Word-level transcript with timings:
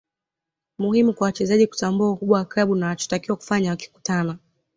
Muhimu 0.77 1.13
kwa 1.13 1.25
wachezaji 1.25 1.67
kutambua 1.67 2.11
ukubwa 2.11 2.39
wa 2.39 2.45
klabu 2.45 2.75
na 2.75 2.85
wanachotakiwa 2.85 3.37
kufanya 3.37 3.69
wakikutana 3.69 4.37